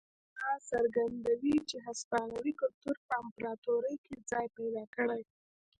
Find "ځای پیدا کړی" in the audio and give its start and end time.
4.29-5.21